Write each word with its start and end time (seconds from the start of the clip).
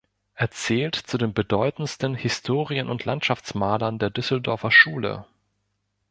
Er 0.33 0.49
zählt 0.49 0.95
zu 0.95 1.19
den 1.19 1.35
bedeutendsten 1.35 2.15
Historien- 2.15 2.89
und 2.89 3.05
Landschaftsmalern 3.05 3.99
der 3.99 4.09
Düsseldorfer 4.09 4.71
Schule. 4.71 5.27